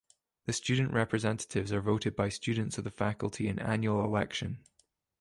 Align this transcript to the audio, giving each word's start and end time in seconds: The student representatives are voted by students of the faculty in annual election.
The 0.47 0.53
student 0.53 0.93
representatives 0.93 1.71
are 1.71 1.79
voted 1.79 2.15
by 2.15 2.29
students 2.29 2.79
of 2.79 2.85
the 2.85 2.89
faculty 2.89 3.47
in 3.47 3.59
annual 3.59 4.03
election. 4.03 4.57